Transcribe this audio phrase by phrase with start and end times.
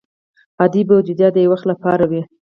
[0.59, 2.21] عادي بودیجه د یو وخت لپاره وي.